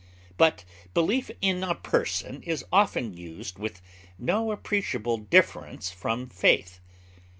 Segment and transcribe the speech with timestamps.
[0.35, 3.83] But belief in a person is often used with
[4.17, 6.79] no appreciable difference from faith.